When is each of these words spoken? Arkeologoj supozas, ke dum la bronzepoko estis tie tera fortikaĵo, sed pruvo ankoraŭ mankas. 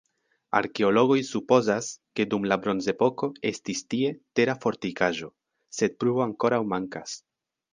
Arkeologoj 0.59 1.17
supozas, 1.27 1.89
ke 2.19 2.25
dum 2.31 2.47
la 2.51 2.57
bronzepoko 2.63 3.29
estis 3.51 3.83
tie 3.95 4.09
tera 4.41 4.57
fortikaĵo, 4.65 5.31
sed 5.81 5.97
pruvo 6.01 6.25
ankoraŭ 6.31 6.63
mankas. 6.75 7.19